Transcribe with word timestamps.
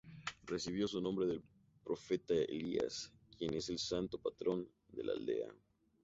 Recibió 0.47 0.87
su 0.87 0.99
nombre 0.99 1.27
del 1.27 1.43
profeta 1.83 2.33
Elías, 2.33 3.13
quien 3.37 3.53
es 3.53 3.69
el 3.69 3.77
santo 3.77 4.17
patrono 4.17 4.65
de 4.87 5.03
la 5.03 5.11
aldea. 5.13 5.47